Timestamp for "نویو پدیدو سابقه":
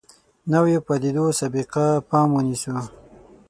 0.51-1.85